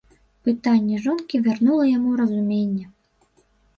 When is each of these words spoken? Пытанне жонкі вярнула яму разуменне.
Пытанне 0.47 0.95
жонкі 1.03 1.41
вярнула 1.47 1.83
яму 1.97 2.17
разуменне. 2.23 2.85